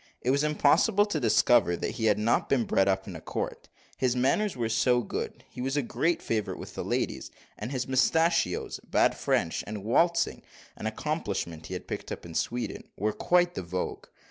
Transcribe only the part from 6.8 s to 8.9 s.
ladies; and his mustachios,